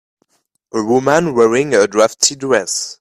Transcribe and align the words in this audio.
A 0.73 0.83
woman 0.83 1.35
wearing 1.35 1.75
a 1.75 1.85
drafty 1.85 2.33
dress 2.35 2.97